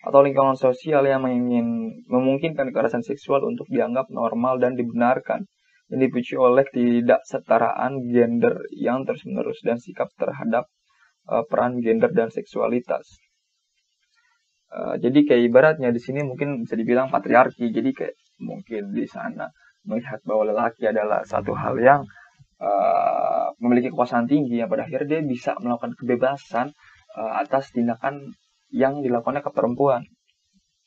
atau 0.00 0.24
lingkungan 0.24 0.56
sosial 0.56 1.04
yang 1.04 1.28
ingin 1.28 2.00
memungkinkan 2.08 2.72
kekerasan 2.72 3.04
seksual 3.04 3.44
untuk 3.44 3.68
dianggap 3.68 4.08
normal 4.08 4.56
dan 4.56 4.72
dibenarkan 4.72 5.44
yang 5.92 6.00
dipicu 6.00 6.40
oleh 6.40 6.64
tidak 6.72 7.20
setaraan 7.28 8.08
gender 8.08 8.64
yang 8.72 9.04
terus-menerus 9.04 9.60
dan 9.60 9.76
sikap 9.76 10.08
terhadap 10.16 10.70
uh, 11.28 11.44
peran 11.44 11.82
gender 11.84 12.08
dan 12.14 12.32
seksualitas. 12.32 13.20
Uh, 14.70 14.94
jadi 15.02 15.26
kayak 15.26 15.42
ibaratnya 15.50 15.90
di 15.90 15.98
sini 15.98 16.22
mungkin 16.22 16.62
bisa 16.62 16.78
dibilang 16.78 17.10
patriarki. 17.10 17.74
Jadi 17.74 17.90
kayak 17.90 18.14
mungkin 18.38 18.94
di 18.94 19.04
sana 19.04 19.50
melihat 19.82 20.22
bahwa 20.22 20.54
lelaki 20.54 20.86
adalah 20.86 21.26
satu 21.26 21.52
hal 21.58 21.74
yang 21.82 22.00
uh, 22.62 23.50
memiliki 23.58 23.90
kekuasaan 23.90 24.30
tinggi 24.30 24.62
yang 24.62 24.70
pada 24.70 24.86
akhirnya 24.86 25.18
dia 25.18 25.22
bisa 25.26 25.58
melakukan 25.58 25.98
kebebasan 25.98 26.70
uh, 27.18 27.32
atas 27.42 27.74
tindakan 27.74 28.30
yang 28.70 29.02
dilakukannya 29.04 29.42
ke 29.42 29.52
perempuan. 29.52 30.02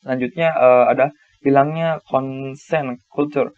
Selanjutnya 0.03 0.51
uh, 0.55 0.85
ada 0.91 1.15
hilangnya 1.43 1.99
consent 2.07 2.99
culture 3.11 3.51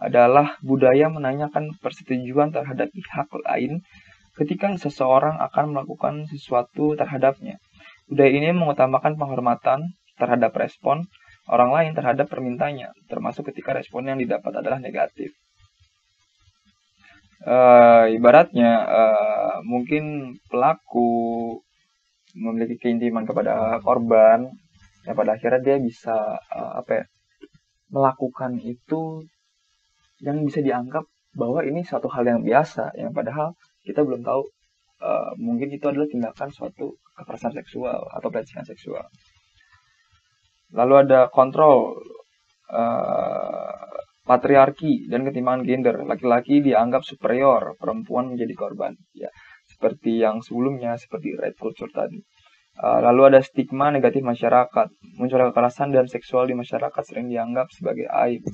adalah 0.00 0.56
budaya 0.62 1.10
menanyakan 1.12 1.76
persetujuan 1.78 2.54
terhadap 2.54 2.88
pihak 2.90 3.28
lain 3.46 3.82
ketika 4.38 4.72
seseorang 4.78 5.36
akan 5.38 5.76
melakukan 5.76 6.24
sesuatu 6.30 6.96
terhadapnya. 6.96 7.60
Budaya 8.08 8.32
ini 8.32 8.50
mengutamakan 8.56 9.20
penghormatan 9.20 9.92
terhadap 10.16 10.56
respon 10.56 11.04
orang 11.50 11.70
lain 11.74 11.92
terhadap 11.92 12.30
permintanya, 12.30 12.94
termasuk 13.10 13.50
ketika 13.50 13.74
respon 13.74 14.06
yang 14.06 14.18
didapat 14.18 14.62
adalah 14.62 14.78
negatif. 14.78 15.34
Uh, 17.40 18.04
ibaratnya 18.12 18.84
uh, 18.84 19.56
mungkin 19.64 20.36
pelaku 20.52 21.08
memiliki 22.36 22.76
keintiman 22.78 23.26
kepada 23.26 23.78
korban, 23.82 24.50
ya 25.06 25.12
pada 25.16 25.36
akhirnya 25.36 25.60
dia 25.62 25.76
bisa 25.80 26.16
uh, 26.36 26.72
apa 26.80 26.90
ya 27.02 27.04
melakukan 27.90 28.60
itu 28.62 29.26
yang 30.22 30.44
bisa 30.46 30.62
dianggap 30.62 31.08
bahwa 31.34 31.62
ini 31.66 31.82
suatu 31.82 32.06
hal 32.10 32.26
yang 32.26 32.40
biasa, 32.42 32.94
yang 32.98 33.10
padahal 33.10 33.54
kita 33.82 34.02
belum 34.02 34.22
tahu 34.22 34.42
uh, 35.02 35.32
mungkin 35.40 35.72
itu 35.74 35.84
adalah 35.86 36.06
tindakan 36.06 36.50
suatu 36.52 36.98
kekerasan 37.18 37.54
seksual 37.56 38.06
atau 38.10 38.28
pelecehan 38.28 38.66
seksual. 38.66 39.06
Lalu 40.70 40.94
ada 41.08 41.26
kontrol 41.32 41.98
uh, 42.70 43.90
patriarki 44.22 45.10
dan 45.10 45.26
ketimpangan 45.26 45.66
gender. 45.66 45.96
Laki-laki 46.06 46.62
dianggap 46.62 47.02
superior, 47.02 47.74
perempuan 47.74 48.30
menjadi 48.30 48.54
korban. 48.54 48.94
Ya, 49.10 49.26
seperti 49.80 50.20
yang 50.20 50.44
sebelumnya, 50.44 51.00
seperti 51.00 51.40
right 51.40 51.56
culture 51.56 51.88
tadi. 51.88 52.20
Uh, 52.76 53.00
lalu 53.00 53.32
ada 53.32 53.40
stigma 53.40 53.88
negatif 53.88 54.20
masyarakat. 54.20 54.92
Munculnya 55.16 55.48
kekerasan 55.48 55.88
dan 55.96 56.04
seksual 56.04 56.44
di 56.44 56.52
masyarakat 56.52 57.00
sering 57.00 57.32
dianggap 57.32 57.72
sebagai 57.72 58.04
aib. 58.28 58.44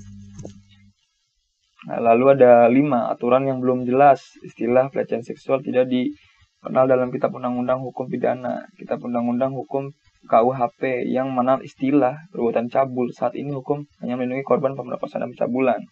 Nah, 1.91 1.99
lalu 1.99 2.39
ada 2.39 2.71
lima 2.71 3.11
aturan 3.11 3.43
yang 3.51 3.59
belum 3.59 3.83
jelas. 3.91 4.23
Istilah 4.47 4.95
pelecehan 4.95 5.27
seksual 5.27 5.67
tidak 5.67 5.91
dikenal 5.91 6.87
dalam 6.87 7.11
Kitab 7.11 7.35
Undang-Undang 7.35 7.83
Hukum 7.83 8.07
Pidana, 8.07 8.71
Kitab 8.79 9.03
Undang-Undang 9.03 9.51
Hukum 9.51 9.91
KUHP 10.27 11.07
yang 11.07 11.31
mengenal 11.35 11.63
istilah 11.63 12.27
perbuatan 12.31 12.67
cabul. 12.71 13.11
Saat 13.15 13.39
ini 13.39 13.55
hukum 13.55 13.87
hanya 14.03 14.19
melindungi 14.19 14.43
korban 14.43 14.75
pemerkosaan 14.75 15.27
dan 15.27 15.31
pencabulan. 15.35 15.83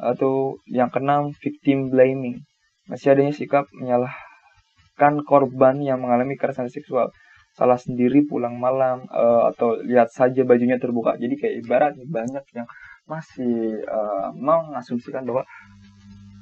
Atau 0.00 0.56
yang 0.64 0.88
keenam, 0.88 1.36
victim 1.36 1.92
blaming. 1.92 2.40
Masih 2.90 3.14
adanya 3.14 3.30
sikap 3.30 3.70
menyalahkan 3.70 5.22
korban 5.22 5.78
yang 5.78 6.02
mengalami 6.02 6.34
kekerasan 6.34 6.66
seksual. 6.66 7.14
Salah 7.54 7.78
sendiri 7.78 8.26
pulang 8.26 8.58
malam 8.58 9.06
uh, 9.10 9.46
atau 9.54 9.78
lihat 9.86 10.10
saja 10.10 10.42
bajunya 10.42 10.82
terbuka. 10.82 11.14
Jadi 11.14 11.34
kayak 11.38 11.54
ibarat 11.62 11.92
banyak 12.02 12.42
yang 12.54 12.66
masih 13.06 13.78
uh, 13.86 14.34
mengasumsikan 14.34 15.22
bahwa 15.22 15.46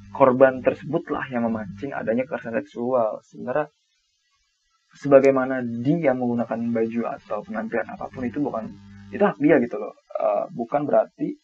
korban 0.09 0.57
tersebutlah 0.65 1.29
yang 1.29 1.45
memancing 1.45 1.93
adanya 1.93 2.25
kekerasan 2.25 2.57
seksual. 2.65 3.21
Sebenarnya 3.29 3.69
sebagaimana 4.97 5.61
dia 5.85 6.17
menggunakan 6.17 6.57
baju 6.73 7.01
atau 7.13 7.45
penampilan 7.45 7.93
apa 7.93 8.09
pun 8.09 8.25
itu 8.25 8.41
bukan 8.41 8.65
itu 9.13 9.21
hak 9.21 9.37
dia 9.37 9.61
gitu 9.61 9.77
loh 9.77 9.93
uh, 10.17 10.49
bukan 10.49 10.85
berarti 10.85 11.37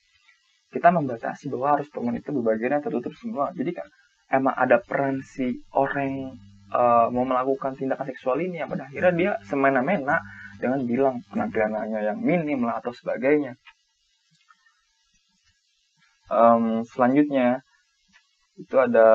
kita 0.73 0.89
membatasi 0.89 1.53
bahwa 1.53 1.77
harus 1.77 1.87
pengen 1.93 2.17
itu 2.17 2.29
berbagian 2.33 2.81
tertutup 2.81 3.13
semua 3.13 3.53
jadi 3.53 3.69
kan 3.73 3.87
emang 4.31 4.55
ada 4.57 4.81
peran 4.81 5.21
si 5.21 5.61
orang 5.73 6.35
uh, 6.73 7.07
mau 7.13 7.25
melakukan 7.25 7.77
tindakan 7.77 8.09
seksual 8.09 8.41
ini 8.41 8.61
yang 8.61 8.69
pada 8.69 8.89
akhirnya 8.89 9.13
dia 9.13 9.31
semena-mena 9.45 10.21
dengan 10.57 10.81
bilang 10.87 11.15
penampilannya 11.29 11.99
yang 12.01 12.17
minim 12.17 12.65
lah 12.65 12.79
atau 12.79 12.95
sebagainya 12.95 13.53
um, 16.31 16.81
selanjutnya 16.87 17.61
itu 18.55 18.75
ada 18.79 19.07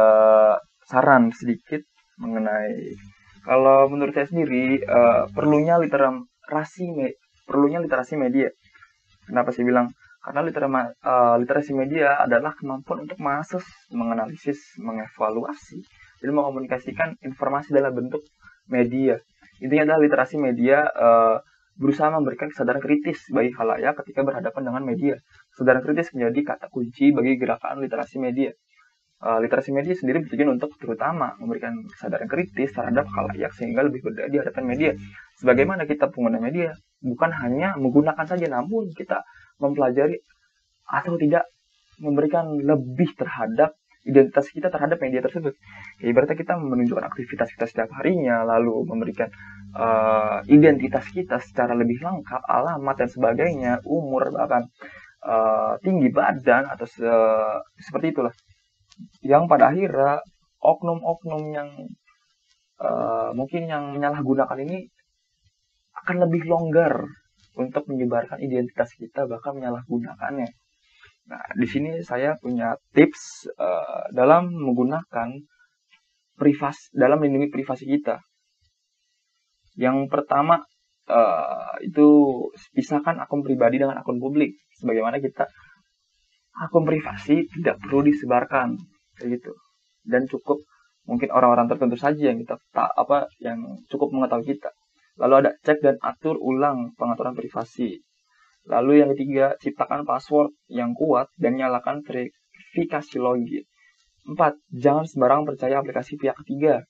saran 0.86 1.32
sedikit 1.32 1.80
mengenai 2.20 2.94
kalau 3.40 3.88
menurut 3.88 4.12
saya 4.12 4.28
sendiri 4.28 4.84
uh, 4.84 5.24
perlunya 5.32 5.80
literasi 5.80 6.84
me 6.92 7.16
perlunya 7.48 7.80
literasi 7.80 8.14
media. 8.20 8.52
Kenapa 9.24 9.50
sih 9.50 9.64
bilang? 9.64 9.90
Karena 10.20 10.40
literama, 10.44 10.80
uh, 11.00 11.36
literasi 11.40 11.72
media 11.72 12.20
adalah 12.20 12.52
kemampuan 12.52 13.08
untuk 13.08 13.16
mengakses, 13.20 13.64
menganalisis, 13.88 14.60
mengevaluasi, 14.76 15.80
dan 16.20 16.30
mengkomunikasikan 16.36 17.16
informasi 17.24 17.72
dalam 17.72 17.96
bentuk 17.96 18.20
media. 18.68 19.16
Intinya 19.64 19.92
adalah 19.92 20.00
literasi 20.04 20.36
media 20.36 20.84
uh, 20.92 21.40
berusaha 21.80 22.12
memberikan 22.12 22.52
kesadaran 22.52 22.84
kritis 22.84 23.24
bagi 23.32 23.56
halayak 23.56 23.96
ketika 24.04 24.20
berhadapan 24.20 24.62
dengan 24.68 24.82
media. 24.84 25.16
Kesadaran 25.56 25.80
kritis 25.80 26.12
menjadi 26.12 26.56
kata 26.56 26.66
kunci 26.68 27.16
bagi 27.16 27.40
gerakan 27.40 27.80
literasi 27.80 28.20
media 28.20 28.52
uh, 29.20 29.38
literasi 29.40 29.70
media 29.70 29.94
sendiri 29.94 30.24
bertujuan 30.24 30.56
untuk 30.56 30.74
terutama 30.80 31.36
memberikan 31.38 31.76
kesadaran 31.92 32.28
kritis 32.28 32.72
terhadap 32.72 33.04
khalayak 33.08 33.52
sehingga 33.54 33.84
lebih 33.84 34.00
berdaya 34.04 34.28
di 34.28 34.38
hadapan 34.40 34.64
media. 34.64 34.90
Sebagaimana 35.40 35.84
kita 35.88 36.08
pengguna 36.12 36.40
media, 36.40 36.76
bukan 37.00 37.30
hanya 37.32 37.76
menggunakan 37.76 38.24
saja, 38.24 38.46
namun 38.48 38.92
kita 38.92 39.24
mempelajari 39.60 40.18
atau 40.90 41.14
tidak 41.20 41.46
memberikan 42.00 42.56
lebih 42.58 43.12
terhadap 43.14 43.76
identitas 44.00 44.48
kita 44.48 44.72
terhadap 44.72 44.96
media 45.04 45.20
tersebut. 45.20 45.52
Ya, 46.00 46.08
ibaratnya 46.08 46.36
kita 46.40 46.56
menunjukkan 46.56 47.04
aktivitas 47.04 47.52
kita 47.52 47.68
setiap 47.68 47.92
harinya, 48.00 48.40
lalu 48.48 48.88
memberikan 48.88 49.28
uh, 49.76 50.40
identitas 50.48 51.04
kita 51.12 51.36
secara 51.44 51.76
lebih 51.76 52.00
lengkap, 52.00 52.40
alamat 52.48 52.96
dan 52.96 53.08
sebagainya, 53.12 53.72
umur 53.84 54.32
bahkan 54.32 54.64
uh, 55.24 55.76
tinggi 55.84 56.08
badan 56.08 56.64
atau 56.72 56.86
se 56.88 57.12
seperti 57.76 58.16
itulah 58.16 58.32
yang 59.20 59.44
pada 59.48 59.72
akhirnya 59.72 60.20
oknum-oknum 60.60 61.42
yang 61.52 61.68
uh, 62.80 63.32
mungkin 63.36 63.68
yang 63.68 63.96
menyalahgunakan 63.96 64.58
ini 64.64 64.88
akan 66.04 66.16
lebih 66.24 66.48
longgar 66.48 67.04
untuk 67.60 67.84
menyebarkan 67.92 68.40
identitas 68.40 68.96
kita 68.96 69.28
bahkan 69.28 69.52
menyalahgunakannya. 69.60 70.48
Nah, 71.28 71.44
di 71.54 71.66
sini 71.68 72.00
saya 72.00 72.34
punya 72.40 72.74
tips 72.96 73.52
uh, 73.60 74.08
dalam 74.16 74.48
menggunakan 74.50 75.36
privas 76.40 76.88
dalam 76.96 77.20
melindungi 77.20 77.52
privasi 77.52 77.84
kita. 77.84 78.24
Yang 79.76 80.08
pertama 80.08 80.64
uh, 81.06 81.76
itu 81.84 82.08
pisahkan 82.72 83.20
akun 83.20 83.44
pribadi 83.44 83.76
dengan 83.76 84.00
akun 84.00 84.16
publik. 84.16 84.56
Sebagaimana 84.80 85.20
kita 85.20 85.44
akun 86.56 86.88
privasi 86.88 87.46
tidak 87.60 87.78
perlu 87.84 88.00
disebarkan 88.08 88.80
kayak 89.20 89.38
gitu 89.38 89.52
dan 90.08 90.24
cukup 90.26 90.64
mungkin 91.04 91.28
orang-orang 91.32 91.68
tertentu 91.68 91.96
saja 92.00 92.32
yang 92.32 92.40
kita 92.40 92.56
apa 92.74 93.28
yang 93.40 93.80
cukup 93.88 94.12
mengetahui 94.12 94.56
kita 94.56 94.70
lalu 95.20 95.46
ada 95.46 95.50
cek 95.60 95.78
dan 95.84 95.96
atur 96.00 96.40
ulang 96.40 96.96
pengaturan 96.96 97.36
privasi 97.36 98.00
lalu 98.64 99.04
yang 99.04 99.12
ketiga 99.12 99.54
ciptakan 99.60 100.08
password 100.08 100.56
yang 100.72 100.96
kuat 100.96 101.28
dan 101.36 101.60
nyalakan 101.60 102.00
verifikasi 102.00 103.20
login 103.20 103.68
empat 104.24 104.56
jangan 104.72 105.04
sembarang 105.04 105.44
percaya 105.44 105.80
aplikasi 105.80 106.16
pihak 106.16 106.36
ketiga 106.44 106.84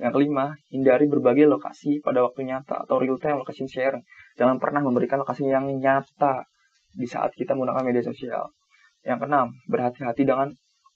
yang 0.00 0.08
kelima, 0.16 0.56
hindari 0.72 1.04
berbagai 1.04 1.44
lokasi 1.44 2.00
pada 2.00 2.24
waktu 2.24 2.48
nyata 2.48 2.88
atau 2.88 2.96
real 2.96 3.20
time 3.20 3.44
location 3.44 3.68
share. 3.68 4.00
Jangan 4.40 4.56
pernah 4.56 4.80
memberikan 4.80 5.20
lokasi 5.20 5.44
yang 5.44 5.68
nyata 5.68 6.48
di 6.96 7.04
saat 7.04 7.36
kita 7.36 7.52
menggunakan 7.52 7.84
media 7.84 8.00
sosial. 8.00 8.56
Yang 9.04 9.26
keenam, 9.26 9.46
berhati-hati 9.68 10.24
dengan 10.24 10.48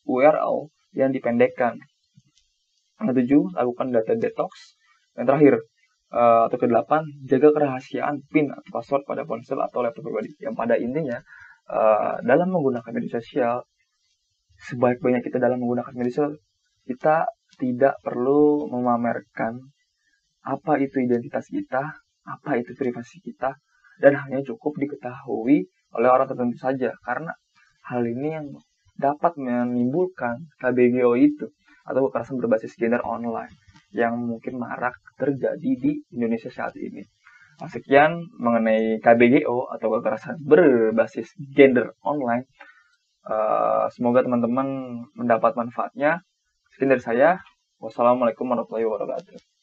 URL 0.09 0.73
yang 0.97 1.13
dipendekkan. 1.13 1.77
Yang 2.97 3.07
ketujuh, 3.13 3.43
lakukan 3.53 3.93
data 3.93 4.13
detox. 4.17 4.81
Yang 5.13 5.27
terakhir, 5.29 5.55
uh, 6.13 6.47
atau 6.51 6.59
kedelapan, 6.59 7.03
jaga 7.27 7.55
kerahasiaan 7.55 8.23
PIN 8.31 8.53
atau 8.53 8.71
password 8.71 9.03
pada 9.07 9.23
ponsel 9.25 9.59
atau 9.59 9.83
laptop 9.83 10.07
pribadi. 10.07 10.35
Yang 10.43 10.55
pada 10.55 10.75
intinya, 10.77 11.19
uh, 11.71 12.21
dalam 12.23 12.51
menggunakan 12.51 12.91
media 12.93 13.19
sosial, 13.19 13.65
sebaik-baiknya 14.71 15.23
kita 15.25 15.39
dalam 15.41 15.63
menggunakan 15.63 15.93
media 15.97 16.13
sosial, 16.13 16.35
kita 16.87 17.27
tidak 17.59 17.99
perlu 18.05 18.69
memamerkan 18.71 19.59
apa 20.47 20.79
itu 20.79 21.03
identitas 21.03 21.51
kita, 21.51 21.83
apa 22.27 22.51
itu 22.59 22.77
privasi 22.79 23.19
kita, 23.23 23.59
dan 23.99 24.13
hanya 24.23 24.45
cukup 24.47 24.79
diketahui 24.79 25.67
oleh 25.97 26.09
orang 26.11 26.31
tertentu 26.31 26.59
saja. 26.61 26.95
Karena 27.03 27.35
Hal 27.87 28.03
ini 28.03 28.35
yang 28.35 28.51
dapat 28.99 29.39
menimbulkan 29.39 30.51
KBGO 30.59 31.15
itu 31.15 31.47
atau 31.87 32.11
kekerasan 32.11 32.35
berbasis 32.43 32.75
gender 32.75 32.99
online 33.07 33.55
yang 33.95 34.19
mungkin 34.19 34.59
marak 34.59 34.99
terjadi 35.19 35.71
di 35.79 35.93
Indonesia 36.15 36.51
saat 36.51 36.75
ini. 36.79 37.03
Nah, 37.57 37.69
sekian 37.73 38.21
mengenai 38.37 39.01
KBGO 39.01 39.73
atau 39.73 39.89
kekerasan 39.97 40.45
berbasis 40.45 41.33
gender 41.57 41.97
online. 42.05 42.45
Uh, 43.27 43.89
semoga 43.91 44.23
teman-teman 44.23 45.01
mendapat 45.17 45.57
manfaatnya. 45.57 46.21
Sekian 46.77 46.93
dari 46.93 47.03
saya. 47.03 47.31
Wassalamualaikum 47.81 48.45
warahmatullahi 48.49 48.89
wabarakatuh. 48.89 49.56